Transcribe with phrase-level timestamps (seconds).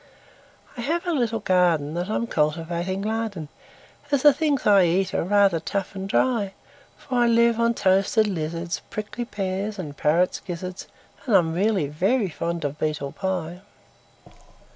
[0.77, 3.49] I have a little gardenThat I'm cultivating lard in,
[4.11, 6.55] As the things I eat are rather tough and dry;
[6.97, 10.87] For I live on toasted lizards, Prickly pears, and parrot gizzards,
[11.27, 13.61] And I'm really very fond of beetle pie.